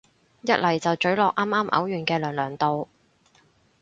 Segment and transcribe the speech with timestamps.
[0.41, 2.87] 一嚟就咀落啱啱嘔完嘅娘娘度